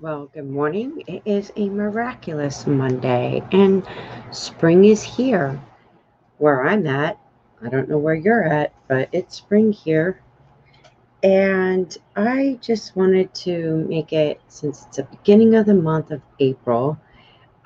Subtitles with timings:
[0.00, 1.02] Well, good morning.
[1.06, 3.86] It is a miraculous Monday, and
[4.30, 5.60] spring is here
[6.38, 7.18] where I'm at.
[7.62, 10.22] I don't know where you're at, but it's spring here.
[11.22, 16.22] And I just wanted to make it, since it's the beginning of the month of
[16.38, 16.98] April,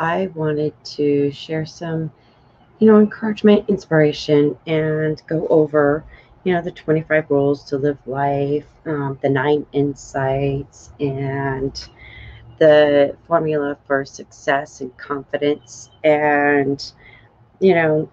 [0.01, 2.11] I wanted to share some,
[2.81, 6.03] you know, encouragement, inspiration, and go over,
[6.43, 11.89] you know, the 25 rules to live life, um, the nine insights, and
[12.59, 15.91] the formula for success and confidence.
[16.05, 16.93] And,
[17.61, 18.09] you know,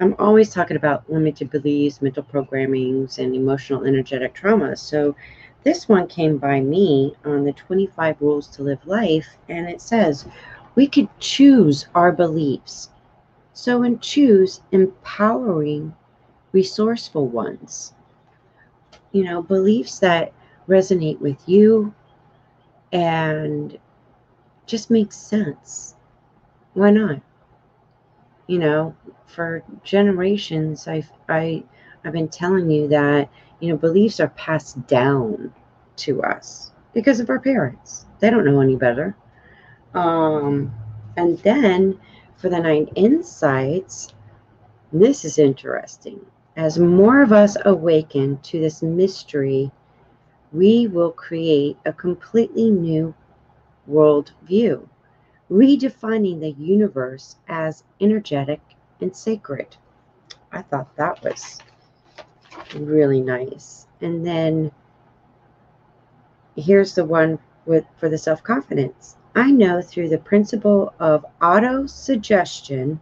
[0.00, 4.76] I'm always talking about limited beliefs, mental programmings, and emotional energetic trauma.
[4.76, 5.16] So
[5.64, 10.26] this one came by me on the 25 Rules to Live Life, and it says
[10.74, 12.90] we could choose our beliefs.
[13.54, 15.94] So, and choose empowering,
[16.52, 17.94] resourceful ones.
[19.12, 20.32] You know, beliefs that
[20.68, 21.94] resonate with you,
[22.96, 23.78] and
[24.64, 25.94] just makes sense.
[26.72, 27.20] Why not?
[28.46, 28.96] You know,
[29.26, 31.62] for generations, I've I
[32.04, 33.28] I've been telling you that
[33.60, 35.52] you know beliefs are passed down
[35.96, 38.06] to us because of our parents.
[38.20, 39.14] They don't know any better.
[39.92, 40.72] Um,
[41.18, 42.00] and then
[42.36, 44.14] for the nine insights,
[44.90, 46.24] this is interesting.
[46.56, 49.70] As more of us awaken to this mystery
[50.52, 53.14] we will create a completely new
[53.88, 54.86] worldview,
[55.50, 58.60] redefining the universe as energetic
[59.00, 59.76] and sacred.
[60.52, 61.60] I thought that was
[62.74, 63.86] really nice.
[64.00, 64.70] And then
[66.56, 69.16] here's the one with for the self-confidence.
[69.34, 73.00] I know through the principle of auto suggestion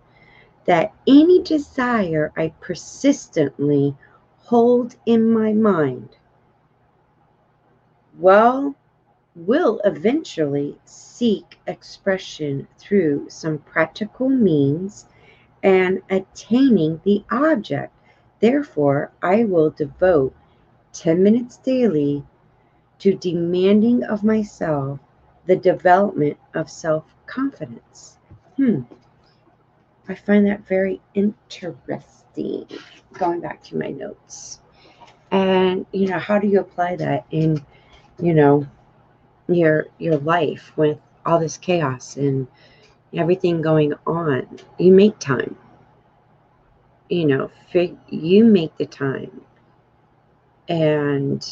[0.65, 3.94] that any desire I persistently
[4.38, 6.16] hold in my mind
[8.19, 8.75] well
[9.34, 15.06] will eventually seek expression through some practical means
[15.62, 17.92] and attaining the object.
[18.41, 20.34] Therefore, I will devote
[20.92, 22.25] 10 minutes daily
[23.00, 25.00] to demanding of myself
[25.46, 28.19] the development of self confidence.
[28.56, 28.82] Hmm.
[30.08, 32.66] I find that very interesting.
[33.12, 34.60] Going back to my notes.
[35.31, 37.64] And, you know, how do you apply that in
[38.20, 38.66] you know
[39.48, 42.47] your your life with all this chaos and
[43.14, 44.47] everything going on.
[44.78, 45.56] You make time.
[47.08, 49.42] You know fig- you make the time.
[50.69, 51.47] And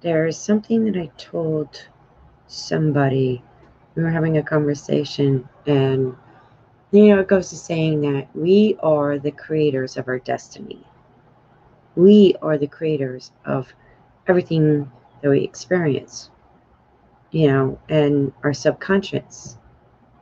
[0.00, 1.88] there's something that i told
[2.46, 3.42] somebody.
[3.94, 6.16] We were having a conversation and
[6.92, 10.84] you know it goes to saying that we are the creators of our destiny.
[11.96, 13.72] We are the creators of
[14.28, 14.90] everything
[15.22, 16.30] that we experience
[17.30, 19.56] you know and our subconscious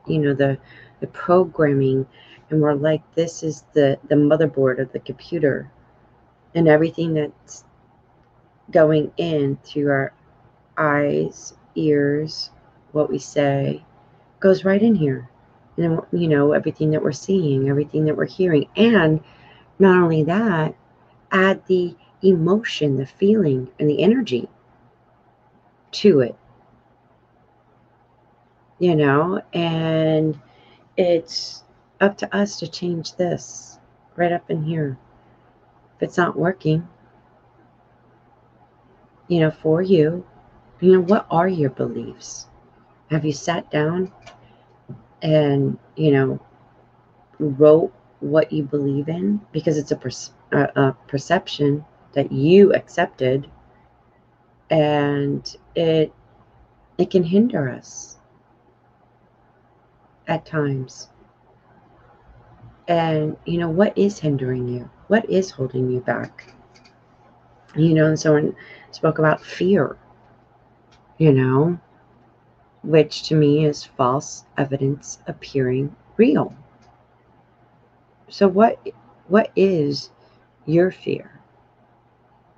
[0.07, 0.57] you know the
[1.01, 2.07] the programming.
[2.49, 5.69] And we're like this is the the motherboard of the computer
[6.55, 7.63] and everything that's
[8.71, 10.13] going in through our
[10.77, 12.51] eyes ears
[12.91, 13.83] what we say
[14.39, 15.29] goes right in here.
[15.77, 18.67] And you know everything that we're seeing everything that we're hearing.
[18.75, 19.23] And
[19.79, 20.75] not only that
[21.31, 24.47] add the emotion the feeling and the energy
[25.93, 26.35] to it.
[28.79, 30.39] You know, and
[30.97, 31.63] it's
[31.99, 33.79] up to us to change this
[34.15, 34.97] right up in here.
[35.95, 36.87] If it's not working,
[39.27, 40.25] you know, for you,
[40.79, 42.47] you know, what are your beliefs?
[43.11, 44.11] Have you sat down
[45.21, 46.39] and, you know,
[47.39, 50.09] wrote what you believe in because it's a, per-
[50.51, 53.49] a, a perception that you accepted
[54.71, 56.13] and it
[56.97, 58.17] it can hinder us
[60.27, 61.09] at times.
[62.87, 64.89] And you know what is hindering you?
[65.07, 66.53] What is holding you back?
[67.75, 68.55] You know and someone
[68.91, 69.97] spoke about fear
[71.17, 71.79] you know
[72.83, 76.53] which to me is false evidence appearing real.
[78.29, 78.79] So what
[79.27, 80.11] what is
[80.65, 81.41] your fear?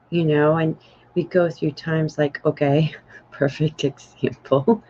[0.10, 0.78] You know and
[1.16, 2.94] we go through times like okay
[3.32, 4.84] perfect example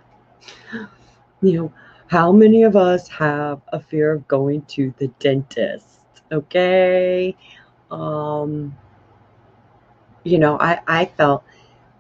[1.42, 1.74] you know
[2.08, 7.36] how many of us have a fear of going to the dentist okay
[7.92, 8.75] um
[10.24, 11.44] you know i i felt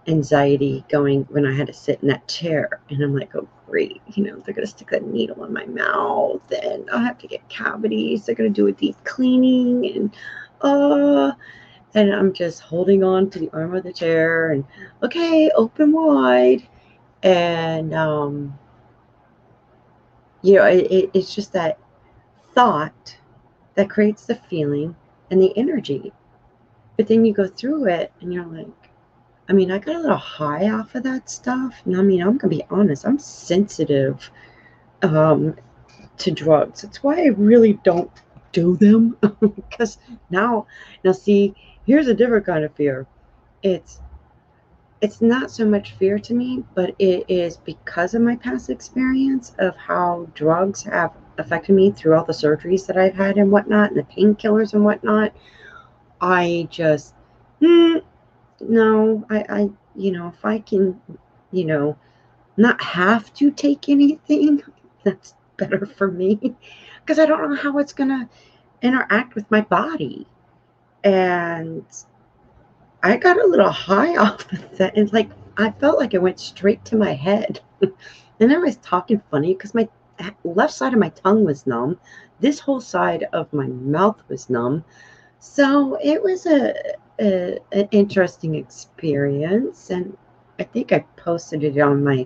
[0.07, 2.81] anxiety going when I had to sit in that chair.
[2.89, 4.01] And I'm like, oh, great.
[4.13, 7.27] You know, they're going to stick that needle in my mouth and I'll have to
[7.27, 8.25] get cavities.
[8.25, 9.95] They're going to do a deep cleaning.
[9.95, 10.15] And,
[10.61, 11.31] uh,
[11.95, 14.65] and I'm just holding on to the arm of the chair and,
[15.03, 16.67] okay, open wide.
[17.21, 18.57] And, um,
[20.41, 21.77] you know, it, it, it's just that
[22.53, 23.17] thought
[23.75, 24.95] that creates the feeling
[25.31, 26.11] and the energy.
[26.97, 28.67] But then you go through it and you're like,
[29.49, 31.81] I mean, I got a little high off of that stuff.
[31.85, 34.31] And I mean, I'm gonna be honest, I'm sensitive
[35.01, 35.55] um,
[36.17, 36.81] to drugs.
[36.81, 38.11] That's why I really don't
[38.51, 39.17] do them
[39.55, 39.97] because
[40.29, 40.67] now,
[41.03, 41.55] now see,
[41.85, 43.07] here's a different kind of fear.
[43.61, 44.01] It's
[45.01, 49.53] it's not so much fear to me, but it is because of my past experience
[49.59, 53.91] of how drugs have affected me through all the surgeries that I've had and whatnot,
[53.91, 55.33] and the painkillers and whatnot.
[56.21, 57.13] I just,
[57.61, 58.01] mm,
[58.61, 61.01] no, I, I, you know, if I can,
[61.51, 61.97] you know,
[62.55, 64.63] not have to take anything,
[65.03, 66.55] that's better for me
[67.01, 68.29] because I don't know how it's going to
[68.81, 70.27] interact with my body.
[71.03, 71.85] And
[73.03, 74.97] I got a little high off of that.
[74.97, 77.59] And like, I felt like it went straight to my head.
[78.39, 79.87] and I was talking funny because my
[80.43, 81.99] left side of my tongue was numb.
[82.39, 84.83] This whole side of my mouth was numb.
[85.39, 86.73] So it was a,
[87.19, 90.17] a, an interesting experience, and
[90.59, 92.25] I think I posted it on my,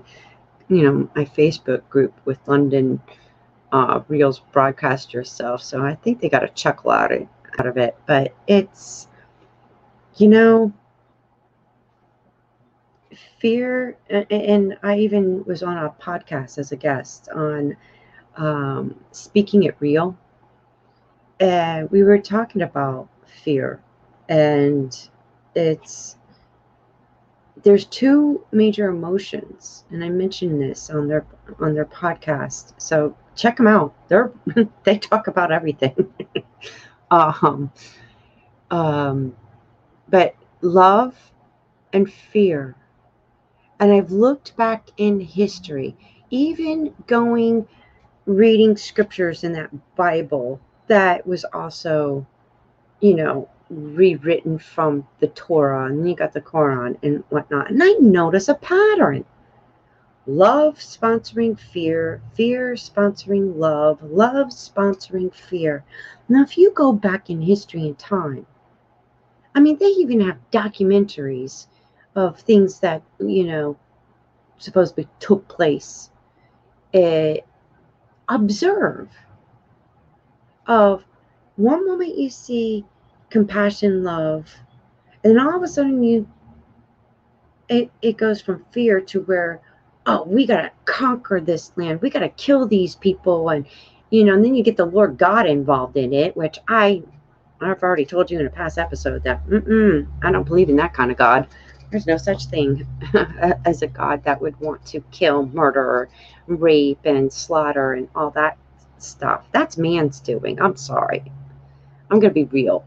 [0.69, 3.01] you know, my Facebook group with London
[3.71, 5.63] uh, Reels Broadcast Yourself.
[5.63, 7.27] So I think they got a chuckle out of
[7.57, 7.95] out of it.
[8.05, 9.07] But it's,
[10.17, 10.73] you know,
[13.39, 17.75] fear, and I even was on a podcast as a guest on
[18.37, 20.17] um, speaking it real,
[21.39, 23.81] and we were talking about fear
[24.29, 25.09] and
[25.55, 26.17] it's
[27.63, 31.25] there's two major emotions and i mentioned this on their
[31.59, 34.31] on their podcast so check them out they're
[34.83, 35.95] they talk about everything
[37.11, 37.71] um
[38.71, 39.35] um
[40.09, 41.15] but love
[41.93, 42.75] and fear
[43.79, 45.95] and i've looked back in history
[46.29, 47.67] even going
[48.25, 52.25] reading scriptures in that bible that was also
[52.99, 57.69] you know rewritten from the Torah, and you got the Quran and whatnot.
[57.69, 59.25] And I notice a pattern
[60.27, 65.83] love sponsoring fear, fear sponsoring love, love sponsoring fear.
[66.29, 68.45] Now, if you go back in history and time,
[69.55, 71.67] I mean, they even have documentaries
[72.15, 73.77] of things that, you know,
[74.57, 76.09] supposedly took place.
[76.93, 77.35] Uh,
[78.29, 79.09] observe
[80.67, 81.03] of
[81.55, 82.85] one moment you see
[83.29, 84.53] compassion, love.
[85.23, 86.27] And all of a sudden you
[87.69, 89.61] it, it goes from fear to where,
[90.07, 92.01] oh, we gotta conquer this land.
[92.01, 93.67] We gotta kill these people and
[94.09, 97.03] you know, and then you get the Lord God involved in it, which I
[97.59, 99.41] I've already told you in a past episode that
[100.23, 101.47] I don't believe in that kind of God.
[101.89, 102.85] There's no such thing
[103.65, 106.09] as a God that would want to kill, murder,
[106.47, 108.57] rape, and slaughter and all that
[108.99, 109.45] stuff.
[109.51, 110.61] That's man's doing.
[110.61, 111.23] I'm sorry.
[112.11, 112.85] I'm going to be real.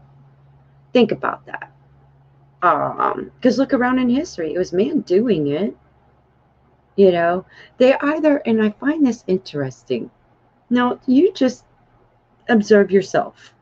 [0.93, 1.71] Think about that.
[2.61, 5.75] Um, because look around in history, it was man doing it.
[7.01, 7.45] You know,
[7.79, 10.11] they either, and I find this interesting.
[10.69, 11.65] Now, you just
[12.47, 13.55] observe yourself.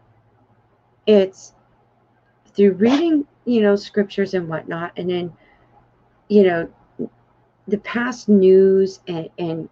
[1.07, 1.53] It's
[2.53, 5.33] through reading, you know, scriptures and whatnot, and then,
[6.27, 6.69] you know,
[7.65, 9.69] the past news and, and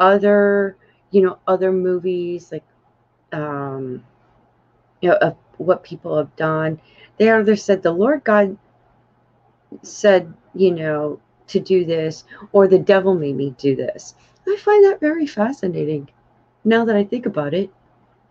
[0.00, 0.76] other,
[1.12, 2.64] you know, other movies like,
[3.30, 4.02] um,
[5.00, 6.80] you know, of what people have done.
[7.18, 8.58] They either said the Lord God
[9.82, 14.14] said, you know, to do this, or the devil made me do this.
[14.46, 16.08] I find that very fascinating
[16.64, 17.70] now that I think about it.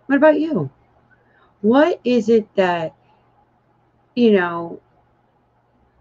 [0.05, 0.69] What about you?
[1.61, 2.93] What is it that,
[4.15, 4.81] you know,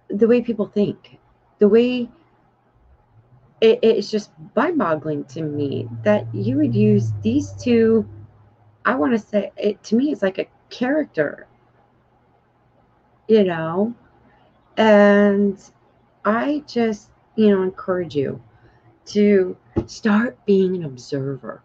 [0.08, 1.18] the way people think,
[1.58, 2.10] the way
[3.60, 8.06] it, it's just mind boggling to me that you would use these two.
[8.84, 11.46] I want to say it to me, it's like a character,
[13.28, 13.94] you know,
[14.76, 15.56] and
[16.24, 18.42] I just, you know, encourage you
[19.06, 21.62] to start being an observer,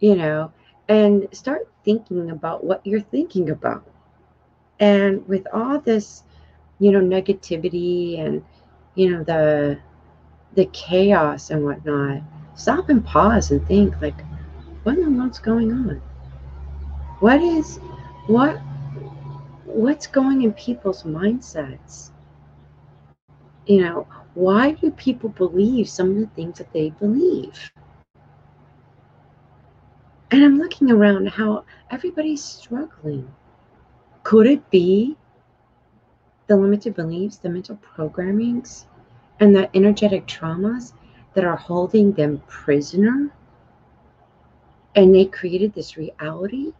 [0.00, 0.52] you know,
[0.88, 3.84] and start thinking about what you're thinking about.
[4.80, 6.22] And with all this,
[6.78, 8.44] you know, negativity and,
[8.94, 9.78] you know, the
[10.54, 12.22] the chaos and whatnot,
[12.54, 14.24] stop and pause and think like,
[14.84, 16.00] what in the world's going on?
[17.20, 17.78] What is
[18.26, 18.60] what
[19.68, 22.10] what's going in people's mindsets?
[23.66, 27.70] You know, why do people believe some of the things that they believe?
[30.30, 33.30] And I'm looking around how everybody's struggling.
[34.22, 35.16] Could it be
[36.46, 38.86] the limited beliefs, the mental programmings,
[39.40, 40.92] and the energetic traumas
[41.34, 43.30] that are holding them prisoner?
[44.94, 46.72] And they created this reality?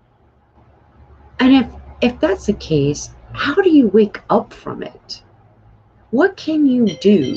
[1.40, 5.22] And if if that's the case, how do you wake up from it?
[6.10, 7.36] What can you do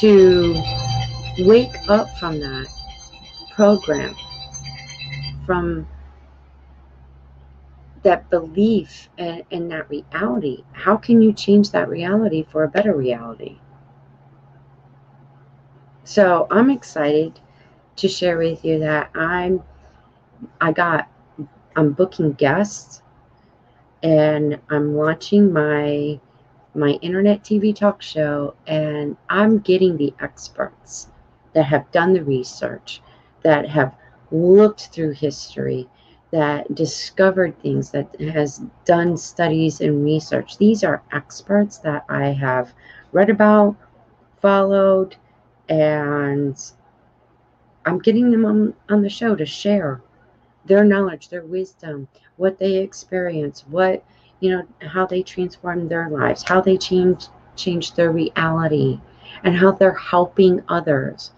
[0.00, 0.54] to
[1.40, 2.66] wake up from that
[3.54, 4.14] program,
[5.46, 5.86] from
[8.02, 10.64] that belief and, that reality?
[10.72, 13.58] How can you change that reality for a better reality?
[16.04, 17.38] So I'm excited
[17.96, 19.62] to share with you that I'm
[20.60, 21.08] I got
[21.76, 23.02] I'm booking guests
[24.02, 26.20] and I'm launching my
[26.74, 31.08] my internet TV talk show and I'm getting the experts
[31.52, 33.02] that have done the research,
[33.42, 33.94] that have
[34.30, 35.88] looked through history,
[36.30, 40.58] that discovered things, that has done studies and research.
[40.58, 42.72] These are experts that I have
[43.10, 43.74] read about,
[44.40, 45.16] followed,
[45.68, 46.56] and
[47.84, 50.00] I'm getting them on, on the show to share
[50.64, 54.04] their knowledge, their wisdom, what they experience, what
[54.40, 57.26] you know, how they transform their lives, how they change
[57.56, 58.98] change their reality,
[59.44, 61.32] and how they're helping others.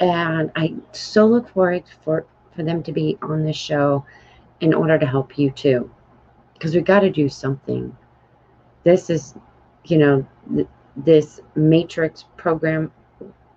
[0.00, 4.04] And I so look forward for for them to be on this show
[4.60, 5.90] in order to help you too,
[6.54, 7.96] because we got to do something.
[8.84, 9.34] This is,
[9.84, 12.90] you know, th- this matrix program,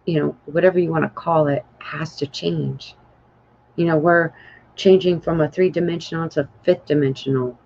[0.06, 2.96] you know, whatever you want to call it, has to change.
[3.76, 4.34] You know, we're
[4.76, 7.58] changing from a three dimensional to fifth dimensional.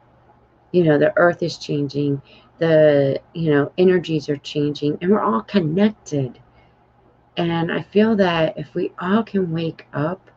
[0.72, 2.22] You know, the earth is changing,
[2.58, 6.40] the, you know, energies are changing, and we're all connected.
[7.38, 10.30] And I feel that if we all can wake up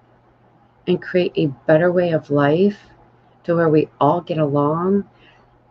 [0.86, 2.78] and create a better way of life
[3.44, 5.08] to where we all get along,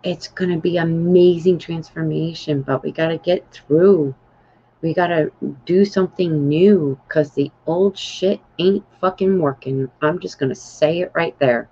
[0.04, 2.62] it's going to be amazing transformation.
[2.62, 4.16] But we got to get through
[4.82, 5.32] we gotta
[5.66, 9.90] do something new because the old shit ain't fucking working.
[10.02, 11.70] I'm just gonna say it right there.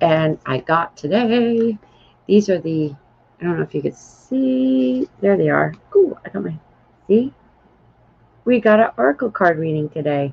[0.00, 1.78] And I got today,
[2.26, 2.94] these are the,
[3.40, 5.74] I don't know if you could see, there they are.
[5.96, 6.54] Ooh, I got my,
[7.08, 7.32] see?
[8.44, 10.32] We got an oracle card reading today.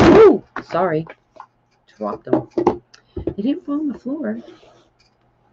[0.00, 1.06] Ooh, sorry,
[1.96, 2.48] dropped them.
[3.16, 4.38] They didn't fall on the floor,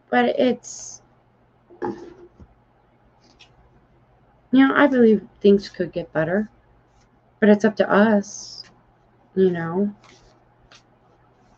[0.10, 1.02] but it's
[4.52, 6.50] you know, I believe things could get better,
[7.40, 8.64] but it's up to us,
[9.36, 9.94] you know.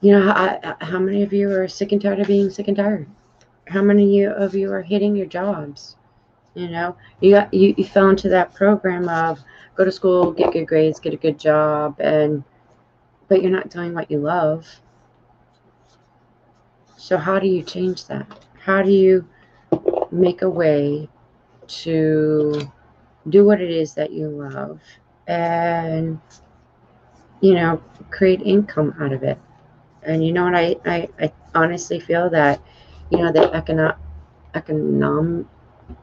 [0.01, 2.77] You know, how, how many of you are sick and tired of being sick and
[2.77, 3.07] tired?
[3.67, 5.97] How many of you are hitting your jobs?
[6.55, 9.39] You know, you got you, you fell into that program of
[9.75, 12.43] go to school, get good grades, get a good job, and
[13.27, 14.67] but you're not doing what you love.
[16.97, 18.27] So how do you change that?
[18.59, 19.27] How do you
[20.11, 21.07] make a way
[21.67, 22.69] to
[23.27, 24.79] do what it is that you love
[25.27, 26.19] and
[27.41, 29.37] you know create income out of it.
[30.03, 32.61] And you know what i i, I honestly feel that
[33.11, 33.97] you know the economic
[34.55, 35.45] econom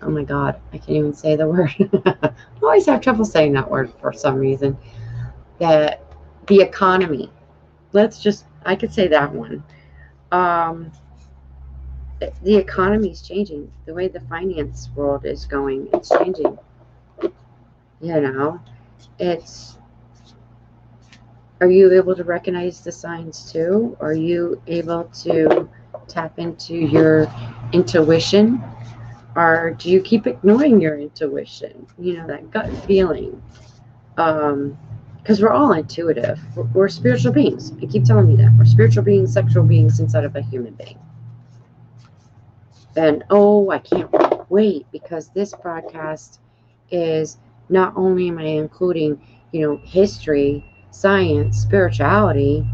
[0.02, 1.74] oh my god i can't even say the word.
[2.04, 2.32] I
[2.62, 4.76] always have trouble saying that word for some reason.
[5.58, 6.02] That
[6.46, 7.30] the economy
[7.92, 9.64] let's just i could say that one.
[10.32, 10.92] Um
[12.42, 13.70] the economy is changing.
[13.84, 16.58] The way the finance world is going it's changing
[18.06, 18.60] you know,
[19.18, 19.78] it's
[21.60, 23.96] are you able to recognize the signs too?
[24.00, 25.68] Are you able to
[26.06, 27.26] tap into your
[27.72, 28.62] intuition?
[29.34, 31.86] Or do you keep ignoring your intuition?
[31.98, 33.42] You know, that gut feeling.
[34.16, 34.78] Um,
[35.22, 36.38] because we're all intuitive.
[36.54, 37.72] We're, we're spiritual beings.
[37.82, 38.54] I keep telling you that.
[38.56, 41.00] We're spiritual beings, sexual beings inside of a human being.
[42.96, 44.08] And oh, I can't
[44.48, 46.38] wait because this broadcast
[46.92, 49.20] is not only am I including,
[49.52, 52.66] you know, history, science, spirituality,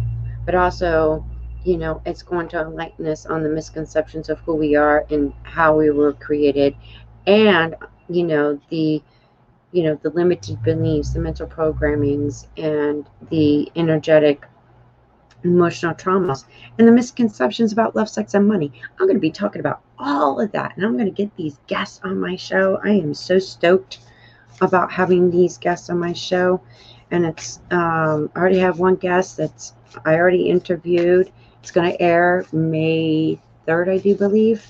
[0.45, 1.25] but also,
[1.65, 5.33] you know, it's going to enlighten us on the misconceptions of who we are and
[5.45, 6.75] how we were created
[7.27, 7.77] and,
[8.09, 9.03] you know, the
[9.73, 14.47] you know the limited beliefs the mental programmings and the energetic
[15.45, 16.45] emotional traumas
[16.79, 18.73] and the misconceptions about love sex and money.
[18.93, 21.59] I'm going to be talking about all of that and i'm going to get these
[21.67, 22.81] guests on my show.
[22.85, 23.99] I am so stoked
[24.61, 26.61] about having these guests on my show.
[27.11, 31.31] And it's um, i already have one guest that's i already interviewed.
[31.61, 34.67] It's going to air may 3rd i do believe.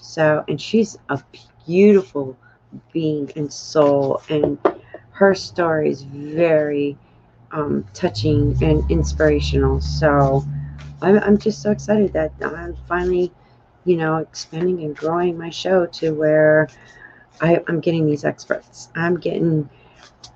[0.00, 1.22] So and she's a
[1.66, 2.36] beautiful
[2.92, 4.22] being and soul.
[4.28, 4.58] And
[5.10, 6.98] her story is very
[7.52, 9.80] um, touching and inspirational.
[9.80, 10.44] So
[11.02, 13.32] I'm, I'm just so excited that i'm finally
[13.84, 16.68] you know expanding and growing my show to where
[17.40, 19.68] I, i'm getting these experts i'm getting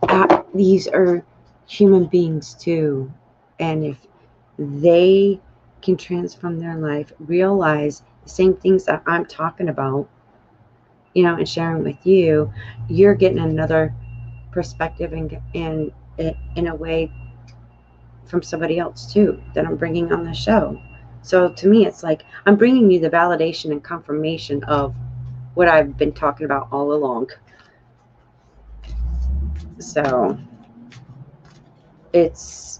[0.02, 1.24] uh, these are
[1.66, 3.12] human beings too
[3.60, 4.06] and if
[4.58, 5.40] they
[5.82, 10.08] can transform their life realize the same things that i'm talking about
[11.14, 12.52] you know, and sharing with you,
[12.88, 13.92] you're getting another
[14.52, 15.92] perspective and in
[16.56, 17.10] in a way
[18.26, 20.80] from somebody else too that I'm bringing on the show.
[21.22, 24.94] So to me, it's like I'm bringing you the validation and confirmation of
[25.58, 27.30] what I've been talking about all along.
[29.80, 30.38] So
[32.12, 32.78] it's,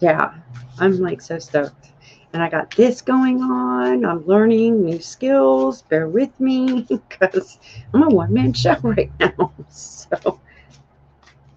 [0.00, 0.32] yeah,
[0.78, 1.90] I'm like so stoked
[2.32, 4.06] and I got this going on.
[4.06, 5.82] I'm learning new skills.
[5.82, 7.58] Bear with me because
[7.92, 9.52] I'm a one man show right now.
[9.68, 10.40] So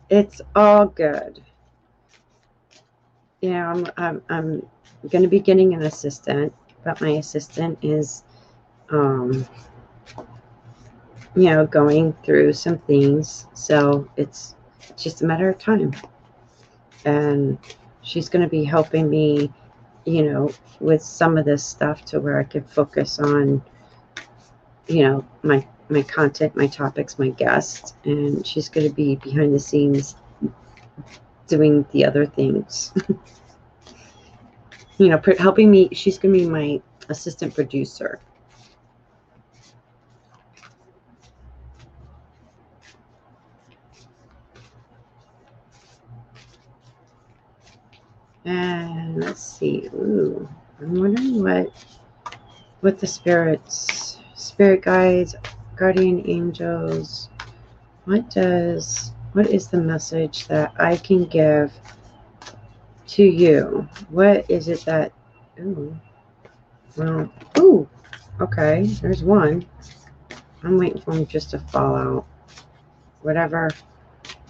[0.10, 1.42] it's all good.
[3.40, 4.70] Yeah, I'm, I'm, I'm
[5.08, 8.26] going to be getting an assistant, but my assistant is,
[8.90, 9.48] um,
[11.36, 13.48] you know, going through some things.
[13.54, 14.56] So it's
[14.98, 15.96] just a matter of time.
[17.06, 17.58] And
[18.02, 19.52] she's going to be helping me
[20.06, 23.62] you know, with some of this stuff to where I could focus on,
[24.88, 29.54] you know, my my content, my topics, my guests, and she's going to be behind
[29.54, 30.16] the scenes
[31.48, 32.94] doing the other things.
[34.98, 35.90] you know, helping me.
[35.92, 38.20] She's going to be my assistant producer.
[48.46, 49.90] And let's see.
[49.94, 50.50] Ooh,
[50.80, 51.72] I'm wondering what
[52.80, 55.36] what the spirits, spirit guides,
[55.76, 57.30] guardian angels,
[58.06, 61.72] what does what is the message that I can give
[63.08, 63.88] to you?
[64.10, 65.14] What is it that
[65.60, 65.96] ooh
[66.98, 67.88] well ooh
[68.40, 69.66] okay, there's one.
[70.64, 72.26] I'm waiting for him just to fall out.
[73.22, 73.70] Whatever.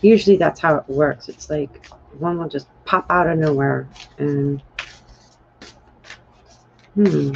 [0.02, 1.30] Usually that's how it works.
[1.30, 4.62] It's like one will just pop out of nowhere and
[6.94, 7.32] hmm.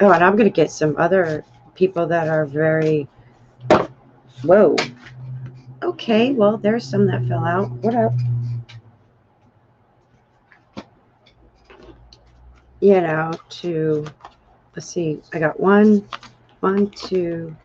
[0.00, 1.44] Oh and i'm going to get some other
[1.74, 3.08] people that are very
[4.44, 4.76] whoa.
[5.82, 7.72] Okay well there's some that fell out.
[7.82, 8.12] What up?
[12.78, 14.06] You know to
[14.76, 16.08] let's see i got one
[16.60, 17.56] one two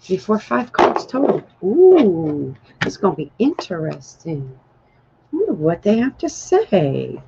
[0.00, 1.42] four, five cards total.
[1.62, 4.58] Ooh, it's going to be interesting.
[5.34, 7.20] Ooh, what they have to say.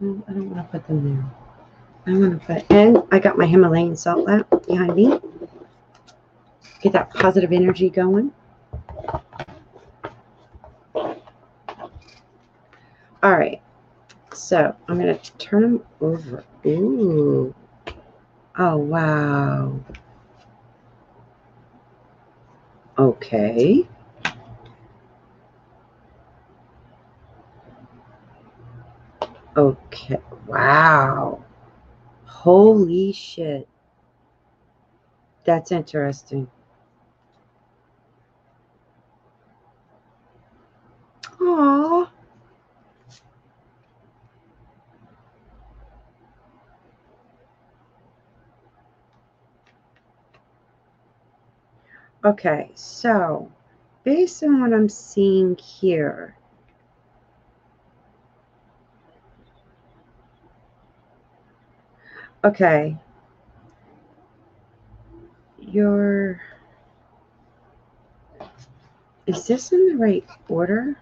[0.00, 2.14] I don't want to put them there.
[2.14, 5.20] I want to put, and I got my Himalayan salt lamp behind me.
[6.80, 8.32] Get that positive energy going.
[13.22, 13.62] All right.
[14.34, 16.44] So I'm going to turn them over.
[16.66, 17.54] Ooh.
[18.58, 19.78] Oh, wow.
[23.02, 23.84] Okay.
[29.56, 30.18] Okay.
[30.46, 31.44] Wow.
[32.26, 33.68] Holy shit.
[35.44, 36.48] That's interesting.
[52.24, 53.50] Okay, so
[54.04, 56.36] based on what I'm seeing here,
[62.44, 62.96] okay,
[65.58, 66.40] your
[69.26, 70.96] Is this in the right order?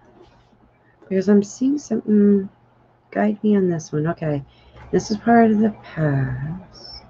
[1.01, 2.49] Because I'm seeing something.
[3.09, 4.07] Guide me on this one.
[4.07, 4.43] Okay.
[4.91, 7.03] This is part of the past.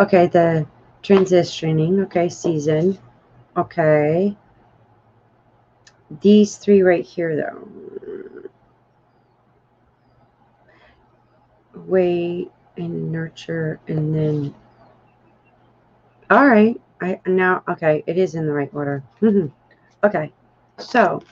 [0.00, 0.66] Okay, the
[1.02, 2.04] transitioning.
[2.04, 2.98] Okay, season.
[3.54, 4.34] Okay.
[6.22, 8.48] These three right here, though.
[11.74, 14.54] Wait and nurture, and then.
[16.30, 16.80] All right.
[17.02, 18.02] I now okay.
[18.06, 19.02] It is in the right order.
[19.20, 19.48] Mm-hmm.
[20.04, 20.32] okay.
[20.78, 21.22] So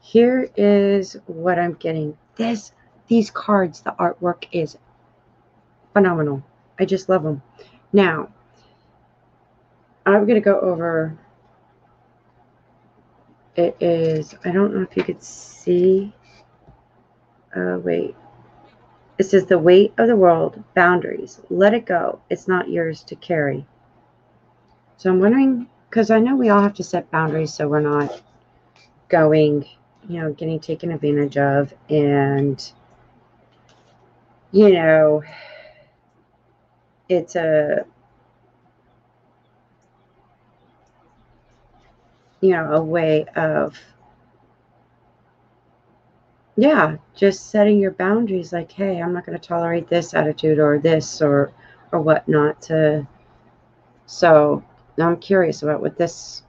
[0.00, 2.16] here is what I'm getting.
[2.36, 2.72] This
[3.08, 4.78] these cards, the artwork is
[5.92, 6.42] phenomenal.
[6.78, 7.42] I just love them.
[7.92, 8.28] Now,
[10.06, 11.16] I'm going to go over
[13.56, 16.12] it is I don't know if you could see
[17.54, 18.16] uh wait.
[19.16, 21.40] It says the weight of the world, boundaries.
[21.48, 22.20] Let it go.
[22.30, 23.64] It's not yours to carry.
[24.96, 28.20] So I'm wondering because I know we all have to set boundaries so we're not
[29.08, 29.64] going
[30.08, 32.72] you know, getting taken advantage of and,
[34.52, 35.22] you know,
[37.08, 37.84] it's a,
[42.40, 43.78] you know, a way of,
[46.56, 50.78] yeah, just setting your boundaries like, hey, I'm not going to tolerate this attitude or
[50.78, 51.52] this or,
[51.92, 53.06] or whatnot to,
[54.06, 54.62] so
[54.96, 56.42] now I'm curious about what this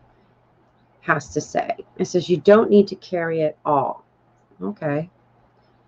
[1.02, 1.78] has to say.
[1.98, 4.04] It says you don't need to carry it all.
[4.62, 5.10] Okay.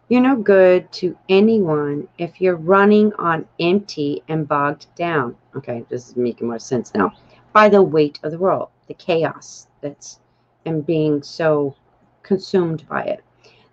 [0.10, 5.36] You're no good to anyone if you're running on empty and bogged down.
[5.56, 7.12] Okay, this is making more sense now.
[7.52, 10.20] By the weight of the world, the chaos that's
[10.66, 11.76] and being so
[12.24, 13.24] consumed by it.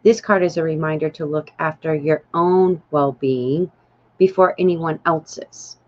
[0.02, 3.70] This card is a reminder to look after your own well being
[4.18, 5.78] before anyone else's.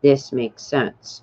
[0.00, 1.22] This makes sense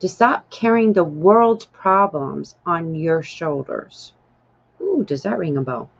[0.00, 4.14] to stop carrying the world's problems on your shoulders.
[4.80, 5.90] Ooh, does that ring a bell?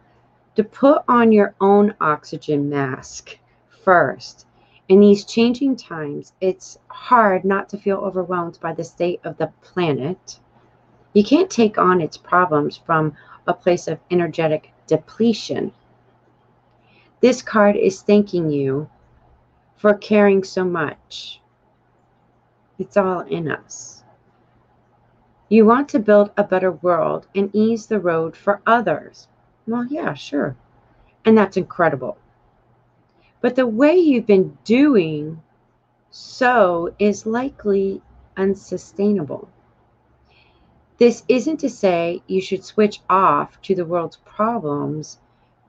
[0.56, 3.38] To put on your own oxygen mask
[3.84, 4.46] first.
[4.88, 9.52] In these changing times, it's hard not to feel overwhelmed by the state of the
[9.62, 10.40] planet.
[11.12, 13.14] You can't take on its problems from
[13.46, 15.72] a place of energetic depletion.
[17.20, 18.88] This card is thanking you
[19.76, 21.40] for caring so much
[22.80, 24.02] it's all in us.
[25.50, 29.28] You want to build a better world and ease the road for others.
[29.70, 30.56] Well, yeah, sure.
[31.24, 32.18] And that's incredible.
[33.40, 35.40] But the way you've been doing
[36.10, 38.02] so is likely
[38.36, 39.48] unsustainable.
[40.98, 45.20] This isn't to say you should switch off to the world's problems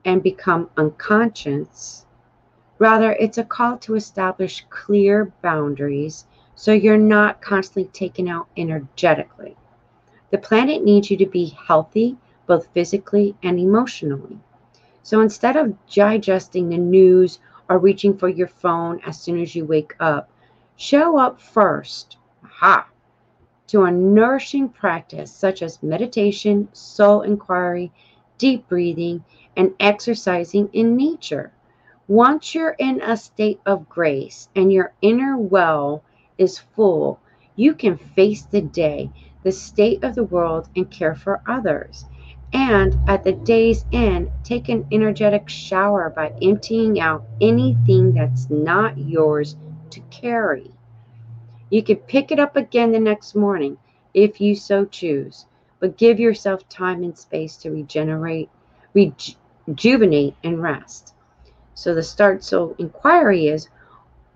[0.04, 2.04] and become unconscious.
[2.80, 9.56] Rather, it's a call to establish clear boundaries so you're not constantly taken out energetically.
[10.30, 14.38] The planet needs you to be healthy, both physically and emotionally.
[15.02, 19.64] So instead of digesting the news or reaching for your phone as soon as you
[19.64, 20.30] wake up,
[20.76, 22.16] show up first.
[22.44, 22.86] Aha!
[23.68, 27.90] To a nourishing practice such as meditation, soul inquiry,
[28.38, 29.24] deep breathing,
[29.56, 31.52] and exercising in nature.
[32.08, 36.02] Once you're in a state of grace and your inner well
[36.38, 37.18] is full,
[37.56, 39.10] you can face the day,
[39.42, 42.04] the state of the world, and care for others.
[42.52, 48.98] And at the day's end, take an energetic shower by emptying out anything that's not
[48.98, 49.56] yours
[49.90, 50.70] to carry.
[51.70, 53.78] You can pick it up again the next morning
[54.12, 55.46] if you so choose,
[55.80, 58.50] but give yourself time and space to regenerate,
[58.94, 61.14] rejuvenate, and rest.
[61.74, 63.68] So the start soul inquiry is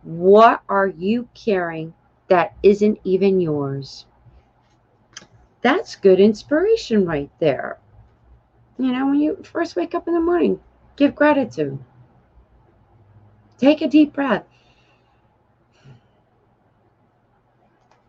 [0.03, 1.93] what are you carrying
[2.29, 4.07] that isn't even yours?
[5.61, 7.79] That's good inspiration right there.
[8.79, 10.61] You know, when you first wake up in the morning,
[10.97, 11.79] give gratitude.
[13.59, 14.45] Take a deep breath.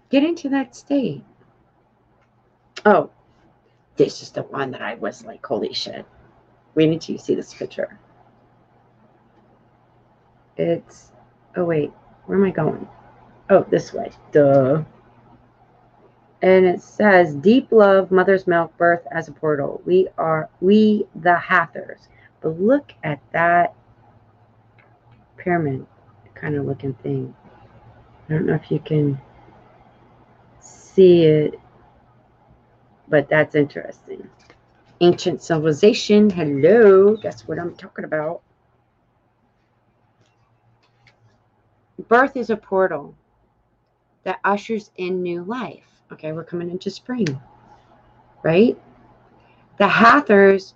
[0.10, 1.24] Get into that state.
[2.86, 3.10] Oh,
[3.96, 6.06] this is the one that I was like, holy shit.
[6.76, 8.00] Wait until you see this picture.
[10.58, 11.12] It's
[11.58, 11.92] Oh, wait.
[12.28, 12.88] Where am I going?
[13.50, 14.12] Oh, this way.
[14.32, 14.84] Duh.
[16.42, 19.82] And it says, Deep love, mother's milk, birth as a portal.
[19.86, 22.08] We are, we the Hathors.
[22.42, 23.74] But look at that
[25.38, 25.86] pyramid
[26.36, 27.34] kind of looking thing.
[28.30, 29.20] I don't know if you can
[30.60, 31.60] see it,
[33.08, 34.30] but that's interesting.
[35.02, 36.30] Ancient civilization.
[36.30, 37.16] Hello.
[37.16, 38.42] that's what I'm talking about?
[42.08, 43.16] Birth is a portal
[44.24, 45.97] that ushers in new life.
[46.12, 47.28] Okay, we're coming into spring,
[48.42, 48.80] right?
[49.78, 50.74] The Hathors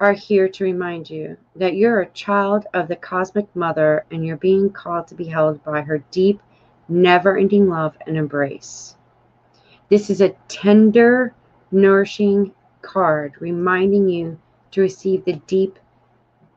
[0.00, 4.36] are here to remind you that you're a child of the cosmic mother and you're
[4.36, 6.40] being called to be held by her deep,
[6.88, 8.96] never ending love and embrace.
[9.88, 11.32] This is a tender,
[11.70, 12.52] nourishing
[12.82, 14.38] card reminding you
[14.72, 15.78] to receive the deep,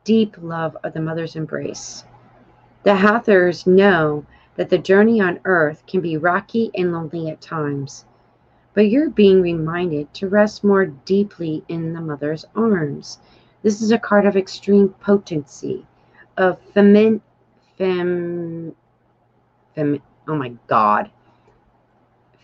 [0.02, 2.04] deep love of the mother's embrace.
[2.82, 8.04] The Hathors know that the journey on earth can be rocky and lonely at times,
[8.74, 13.18] but you're being reminded to rest more deeply in the mother's arms.
[13.62, 15.86] This is a card of extreme potency,
[16.36, 17.20] of femin,
[17.76, 18.74] fem,
[19.74, 21.10] fem, oh my God,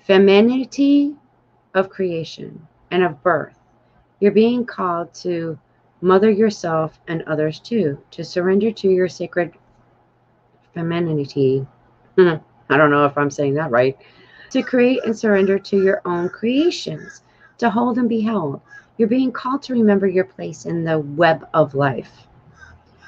[0.04, 1.14] femininity
[1.74, 3.58] of creation and of birth.
[4.20, 5.58] You're being called to
[6.00, 9.52] mother yourself and others too, to surrender to your sacred
[10.74, 11.66] femininity.
[12.16, 12.34] Hmm.
[12.68, 13.96] I don't know if I'm saying that right.
[14.50, 17.22] To create and surrender to your own creations,
[17.58, 18.60] to hold and be held.
[18.96, 22.26] You're being called to remember your place in the web of life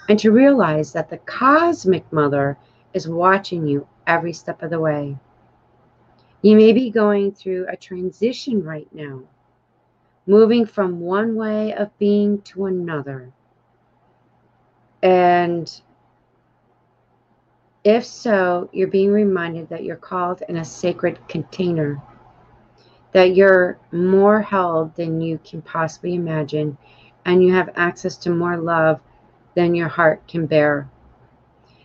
[0.09, 2.57] and to realize that the cosmic mother
[2.94, 5.16] is watching you every step of the way.
[6.42, 9.23] You may be going through a transition right now,
[10.27, 13.33] moving from one way of being to another.
[15.03, 15.81] And
[17.88, 22.03] if so, you're being reminded that you're called in a sacred container,
[23.12, 26.77] that you're more held than you can possibly imagine,
[27.24, 29.01] and you have access to more love
[29.55, 30.88] than your heart can bear.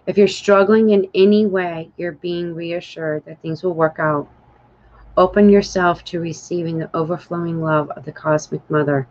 [0.06, 4.28] If you're struggling in any way, you're being reassured that things will work out.
[5.16, 9.08] Open yourself to receiving the overflowing love of the Cosmic Mother,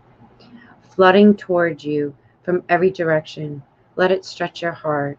[0.90, 3.62] flooding towards you from every direction.
[3.96, 5.18] Let it stretch your heart.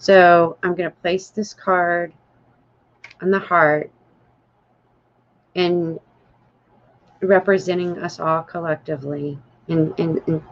[0.00, 2.14] So I'm going to place this card
[3.20, 3.90] on the heart
[5.54, 6.00] and
[7.20, 10.42] representing us all collectively and, and, and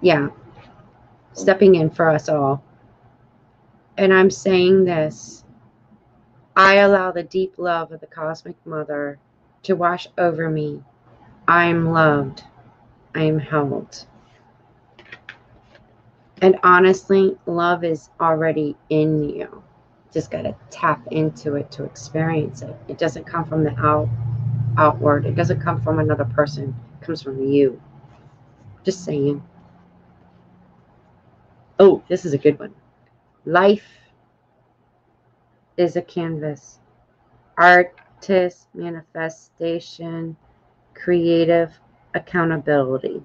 [0.00, 0.30] yeah,
[1.32, 2.64] stepping in for us all.
[3.96, 5.44] And I'm saying this
[6.56, 9.20] I allow the deep love of the Cosmic Mother
[9.62, 10.82] to wash over me.
[11.46, 12.42] I am loved.
[13.14, 14.06] I am held.
[16.42, 19.62] And honestly, love is already in you.
[20.12, 22.74] Just got to tap into it to experience it.
[22.88, 24.08] It doesn't come from the out
[24.76, 25.24] outward.
[25.24, 26.74] It doesn't come from another person.
[27.00, 27.80] It comes from you.
[28.84, 29.42] Just saying.
[31.78, 32.74] Oh, this is a good one.
[33.44, 33.88] Life
[35.76, 36.80] is a canvas.
[37.56, 40.36] Artist, manifestation,
[40.94, 41.72] creative
[42.14, 43.22] accountability.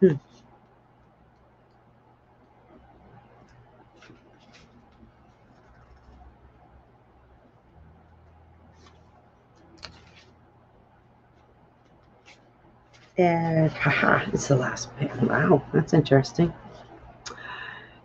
[0.00, 0.18] And
[13.72, 15.14] haha, it's the last bit.
[15.22, 16.52] Wow, that's interesting.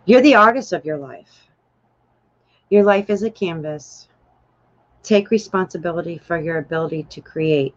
[0.06, 1.48] You're the artist of your life.
[2.68, 4.08] Your life is a canvas.
[5.04, 7.74] Take responsibility for your ability to create.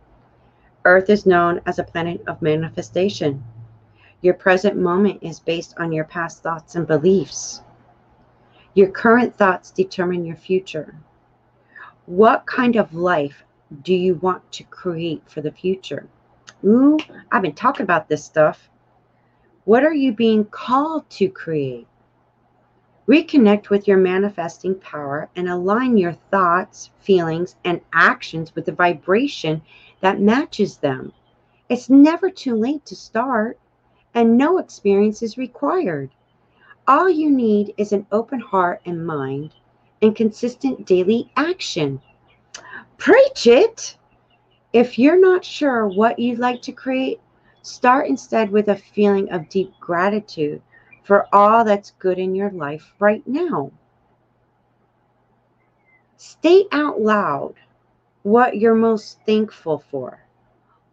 [0.84, 3.44] Earth is known as a planet of manifestation.
[4.22, 7.62] Your present moment is based on your past thoughts and beliefs.
[8.74, 10.96] Your current thoughts determine your future.
[12.08, 13.44] What kind of life
[13.84, 16.08] do you want to create for the future?
[16.64, 16.98] Ooh,
[17.32, 18.70] I've been talking about this stuff.
[19.66, 21.88] What are you being called to create?
[23.08, 29.62] Reconnect with your manifesting power and align your thoughts, feelings, and actions with the vibration
[30.02, 31.14] that matches them.
[31.70, 33.60] It's never too late to start
[34.18, 36.10] and no experience is required.
[36.88, 39.54] All you need is an open heart and mind
[40.02, 42.02] and consistent daily action.
[42.98, 43.96] Preach it!
[44.74, 47.22] If you're not sure what you'd like to create,
[47.62, 50.64] start instead with a feeling of deep gratitude
[51.04, 53.72] for all that's good in your life right now.
[56.16, 57.54] State out loud
[58.24, 60.20] what you're most thankful for.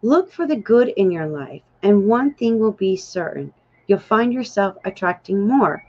[0.03, 3.53] Look for the good in your life and one thing will be certain
[3.87, 5.85] you'll find yourself attracting more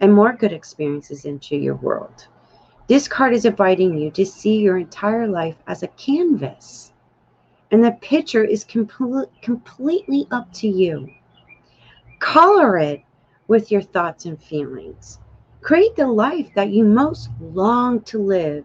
[0.00, 2.26] and more good experiences into your world.
[2.88, 6.92] This card is inviting you to see your entire life as a canvas.
[7.70, 11.10] And the picture is complete, completely up to you.
[12.20, 13.02] Color it
[13.48, 15.18] with your thoughts and feelings.
[15.60, 18.64] Create the life that you most long to live.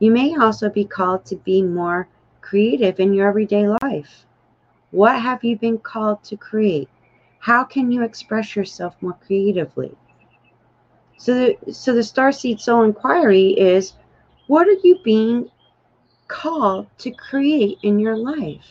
[0.00, 2.08] You may also be called to be more
[2.40, 4.26] creative in your everyday life.
[4.92, 6.88] What have you been called to create?
[7.38, 9.96] How can you express yourself more creatively?
[11.16, 13.94] So the so the starseed soul inquiry is
[14.46, 15.50] what are you being
[16.28, 18.66] called to create in your life?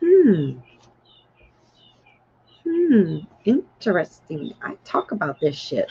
[0.00, 0.58] Hmm.
[2.64, 3.18] Hmm.
[3.44, 4.52] Interesting.
[4.62, 5.88] I talk about this shit.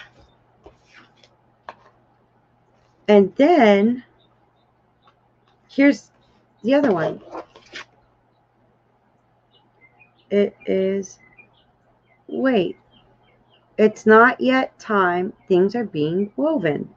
[3.07, 4.03] And then
[5.69, 6.11] here's
[6.63, 7.19] the other one.
[10.33, 11.19] It is
[12.27, 12.75] wait.
[13.77, 15.31] It's not yet time.
[15.47, 16.89] Things are being woven.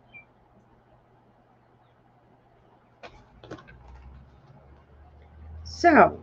[5.65, 6.19] So,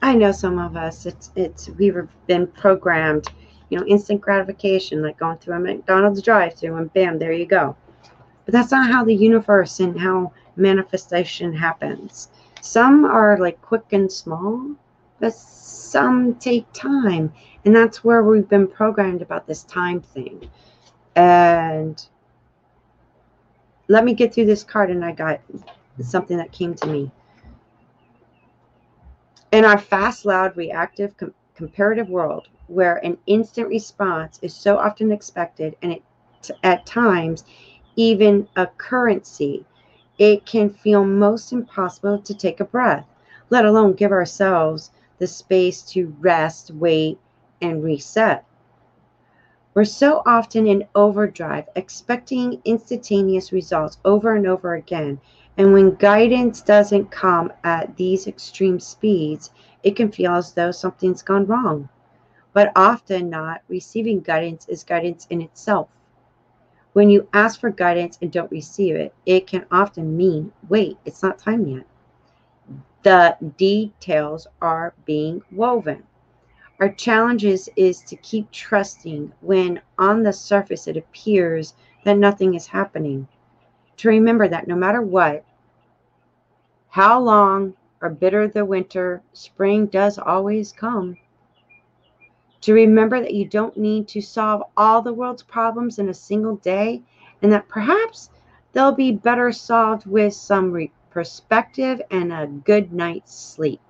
[0.00, 3.28] I know some of us, it's, it's, we've been programmed,
[3.68, 7.44] you know, instant gratification, like going through a McDonald's drive through and bam, there you
[7.44, 7.76] go.
[8.46, 12.30] But that's not how the universe and how manifestation happens.
[12.62, 14.74] Some are like quick and small,
[15.20, 17.32] but some take time.
[17.64, 20.48] And that's where we've been programmed about this time thing.
[21.16, 22.04] And
[23.88, 25.40] let me get through this card, and I got
[26.00, 27.10] something that came to me.
[29.50, 35.10] In our fast, loud, reactive, com- comparative world, where an instant response is so often
[35.10, 36.02] expected and it,
[36.62, 37.44] at times
[37.96, 39.64] even a currency,
[40.18, 43.06] it can feel most impossible to take a breath,
[43.50, 47.18] let alone give ourselves the space to rest, wait,
[47.60, 48.44] and reset.
[49.74, 55.20] We're so often in overdrive, expecting instantaneous results over and over again.
[55.56, 59.50] And when guidance doesn't come at these extreme speeds,
[59.82, 61.88] it can feel as though something's gone wrong.
[62.52, 65.88] But often not, receiving guidance is guidance in itself.
[66.92, 71.22] When you ask for guidance and don't receive it, it can often mean, wait, it's
[71.22, 71.86] not time yet.
[73.02, 76.04] The details are being woven.
[76.80, 82.66] Our challenge is, to keep trusting when on the surface it appears that nothing is
[82.66, 83.28] happening.
[83.98, 85.44] To remember that no matter what,
[86.90, 91.16] how long or bitter the winter, spring does always come
[92.60, 96.56] to remember that you don't need to solve all the world's problems in a single
[96.56, 97.02] day
[97.42, 98.30] and that perhaps
[98.72, 103.80] they'll be better solved with some re- perspective and a good night's sleep.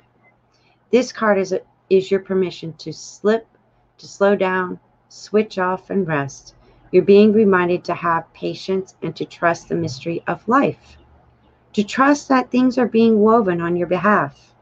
[0.90, 1.60] This card is, a,
[1.90, 3.46] is your permission to slip,
[3.98, 6.54] to slow down, switch off, and rest.
[6.90, 10.96] You're being reminded to have patience and to trust the mystery of life,
[11.74, 14.54] to trust that things are being woven on your behalf.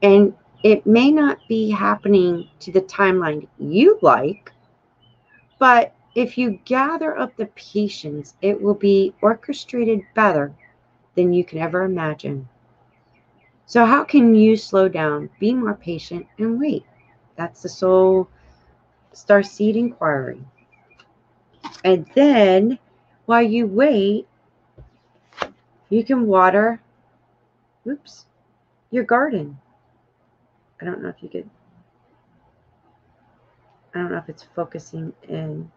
[0.00, 4.52] And it may not be happening to the timeline you like,
[5.58, 10.54] but if you gather up the patience, it will be orchestrated better
[11.14, 12.48] than you can ever imagine.
[13.66, 16.84] So, how can you slow down, be more patient, and wait?
[17.36, 18.28] That's the soul
[19.12, 20.42] star seed inquiry.
[21.84, 22.78] And then,
[23.26, 24.26] while you wait,
[25.88, 26.80] you can water,
[27.86, 28.26] oops,
[28.90, 29.58] your garden.
[30.80, 31.48] I don't know if you could,
[33.94, 35.70] I don't know if it's focusing in.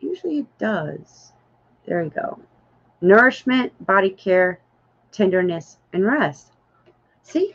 [0.00, 1.32] Usually it does.
[1.86, 2.40] There you go.
[3.00, 4.60] Nourishment, body care,
[5.12, 6.48] tenderness, and rest.
[7.22, 7.54] See?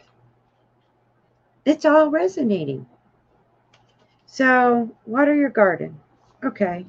[1.65, 2.85] It's all resonating.
[4.25, 5.99] So, water your garden.
[6.43, 6.85] Okay.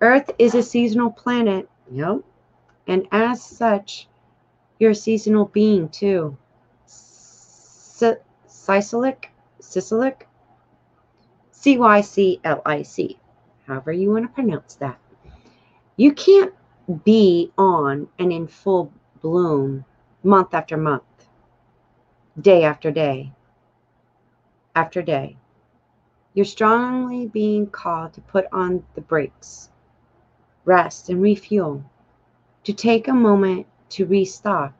[0.00, 1.68] Earth is a seasonal planet.
[1.90, 2.22] Yep.
[2.86, 4.08] And as such,
[4.78, 6.36] you're a seasonal being too.
[8.46, 10.28] Cyclic, Cyclic,
[11.52, 13.18] C Y C L I C,
[13.66, 14.98] however you want to pronounce that.
[15.98, 16.52] You can't
[17.04, 19.86] be on and in full bloom
[20.22, 21.28] month after month,
[22.38, 23.32] day after day,
[24.74, 25.38] after day.
[26.34, 29.70] You're strongly being called to put on the brakes,
[30.66, 31.82] rest, and refuel,
[32.64, 34.74] to take a moment to restock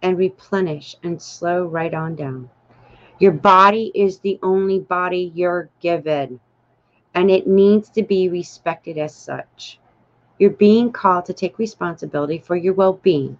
[0.00, 2.50] and replenish and slow right on down.
[3.18, 6.38] Your body is the only body you're given,
[7.14, 9.80] and it needs to be respected as such.
[10.38, 13.38] You're being called to take responsibility for your well being,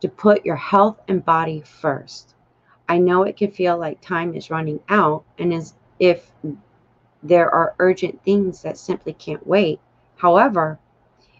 [0.00, 2.34] to put your health and body first.
[2.88, 6.30] I know it can feel like time is running out, and as if
[7.22, 9.80] there are urgent things that simply can't wait.
[10.16, 10.78] However,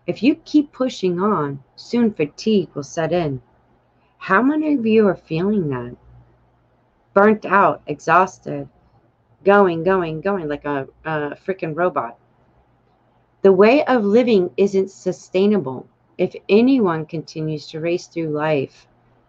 [0.06, 3.40] if you keep pushing on, soon fatigue will set in.
[4.18, 5.96] How many of you are feeling that?
[7.14, 8.68] Burnt out, exhausted,
[9.44, 12.18] going, going, going like a, a freaking robot.
[13.48, 15.86] The way of living isn't sustainable.
[16.18, 18.86] If anyone continues to race through life,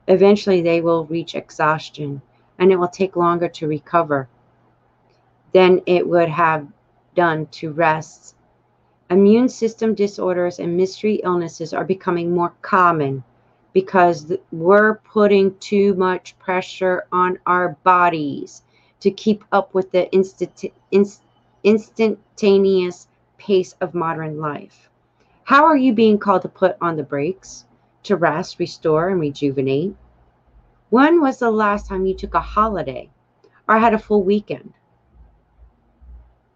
[0.09, 2.21] eventually they will reach exhaustion
[2.57, 4.27] and it will take longer to recover
[5.53, 6.67] than it would have
[7.15, 8.35] done to rest.
[9.09, 13.23] Immune system disorders and mystery illnesses are becoming more common
[13.71, 18.63] because we're putting too much pressure on our bodies
[18.99, 20.65] to keep up with the instant,
[21.63, 23.07] instantaneous
[23.39, 24.89] pace of modern life.
[25.43, 27.65] How are you being called to put on the brakes,
[28.03, 29.95] to rest, restore, and rejuvenate?
[30.91, 33.09] When was the last time you took a holiday
[33.67, 34.73] or had a full weekend?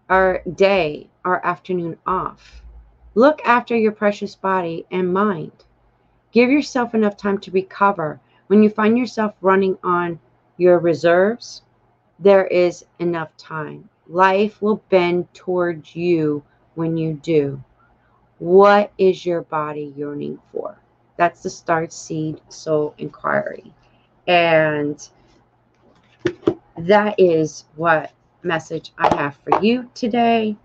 [0.09, 2.61] Or day or afternoon off?
[3.15, 5.65] Look after your precious body and mind.
[6.31, 8.19] Give yourself enough time to recover.
[8.47, 10.19] When you find yourself running on
[10.57, 11.61] your reserves,
[12.19, 13.89] there is enough time.
[14.07, 16.43] Life will bend towards you
[16.75, 17.63] when you do.
[18.39, 20.77] What is your body yearning for?
[21.17, 23.73] That's the Starseed Soul Inquiry.
[24.27, 25.07] And
[26.77, 28.11] that is what
[28.41, 30.57] message I have for you today.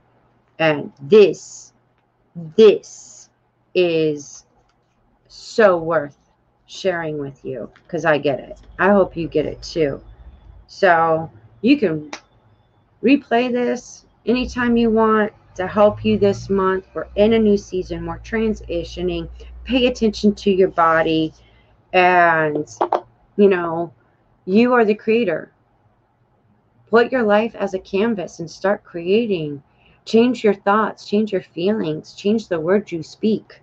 [0.58, 1.72] And this,
[2.56, 3.28] this
[3.74, 4.44] is
[5.28, 6.16] so worth
[6.66, 8.60] sharing with you because I get it.
[8.78, 10.02] I hope you get it too.
[10.66, 11.30] So
[11.62, 12.10] you can
[13.02, 16.88] replay this anytime you want to help you this month.
[16.94, 19.28] We're in a new season, we're transitioning.
[19.64, 21.32] Pay attention to your body.
[21.92, 22.68] And,
[23.36, 23.92] you know,
[24.46, 25.52] you are the creator.
[26.88, 29.62] Put your life as a canvas and start creating.
[30.06, 33.60] Change your thoughts, change your feelings, change the words you speak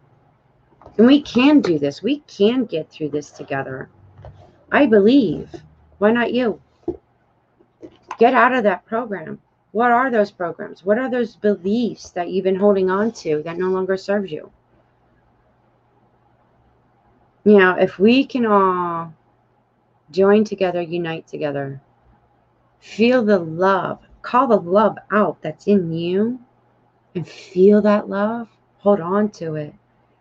[0.97, 2.01] and we can do this.
[2.01, 3.89] We can get through this together.
[4.71, 5.53] I believe.
[5.97, 6.61] Why not you?
[8.17, 9.39] Get out of that program.
[9.75, 10.85] What are those programs?
[10.85, 14.49] What are those beliefs that you've been holding on to that no longer serves you?
[17.43, 19.13] You know, if we can all
[20.11, 21.81] join together, unite together,
[22.79, 26.39] feel the love, call the love out that's in you,
[27.13, 28.47] and feel that love,
[28.77, 29.73] hold on to it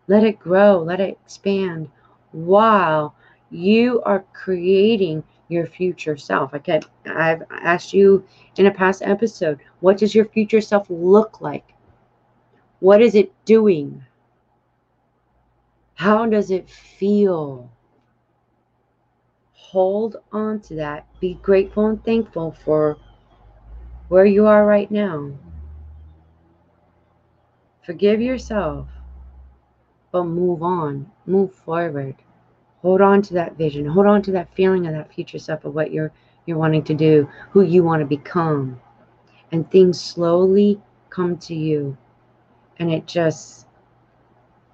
[0.07, 1.89] let it grow, let it expand
[2.33, 3.15] while
[3.51, 6.55] you are creating your future self.
[6.55, 8.25] Okay, I've asked you
[8.57, 11.75] in a past episode, what does your future self look like?
[12.81, 14.05] What is it doing?
[15.95, 17.71] How does it feel?
[19.53, 21.07] Hold on to that.
[21.21, 22.99] Be grateful and thankful for
[24.09, 25.33] where you are right now.
[27.83, 28.89] Forgive yourself
[30.15, 32.15] but move on, move forward.
[32.85, 33.87] Hold on to that vision.
[33.87, 36.13] Hold on to that feeling of that future self of what you're
[36.45, 38.79] you're wanting to do, who you want to become.
[39.51, 41.97] And things slowly come to you.
[42.79, 43.67] And it just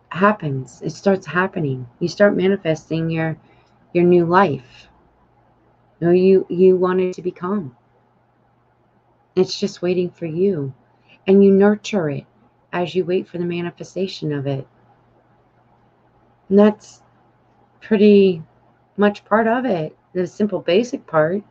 [0.09, 0.83] happens.
[0.83, 1.87] It starts happening.
[2.01, 3.39] You start manifesting your
[3.93, 4.89] your new life.
[6.01, 7.77] You you you wanted to become.
[9.37, 10.75] It's just waiting for you.
[11.29, 12.27] And you nurture it
[12.73, 14.67] as you wait for the manifestation of it.
[16.49, 17.03] And that's
[17.81, 18.43] pretty
[18.97, 21.43] much part of it, the simple basic part.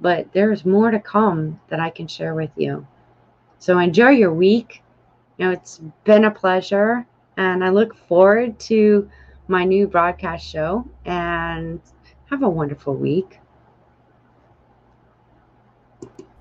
[0.00, 2.86] But there's more to come that I can share with you.
[3.58, 4.82] So enjoy your week.
[5.36, 7.06] You know, it's been a pleasure.
[7.36, 9.08] And I look forward to
[9.48, 10.88] my new broadcast show.
[11.04, 11.80] And
[12.30, 13.38] have a wonderful week.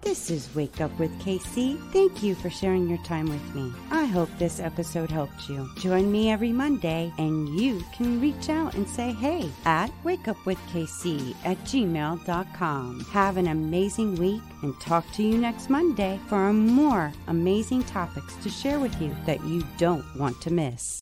[0.02, 1.78] This is Wake Up with KC.
[1.92, 3.74] Thank you for sharing your time with me.
[3.92, 5.70] I hope this episode helped you.
[5.80, 11.58] Join me every Monday and you can reach out and say hey at wakeupwithkc at
[11.66, 13.00] gmail.com.
[13.12, 18.50] Have an amazing week and talk to you next Monday for more amazing topics to
[18.50, 21.02] share with you that you don't want to miss.